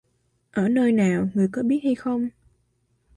Ở 0.51 0.69
nơi 0.69 0.91
nào, 0.91 1.29
người 1.33 1.47
có 1.51 1.63
biết 1.63 1.79
hay 1.83 1.95
không? 1.95 2.29